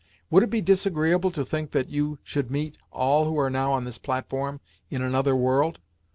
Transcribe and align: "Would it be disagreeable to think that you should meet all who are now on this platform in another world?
"Would 0.31 0.41
it 0.41 0.49
be 0.49 0.61
disagreeable 0.61 1.29
to 1.29 1.45
think 1.45 1.73
that 1.73 1.89
you 1.89 2.17
should 2.23 2.49
meet 2.49 2.75
all 2.91 3.25
who 3.25 3.37
are 3.37 3.51
now 3.51 3.71
on 3.71 3.83
this 3.83 3.99
platform 3.99 4.59
in 4.89 5.03
another 5.03 5.35
world? 5.35 5.77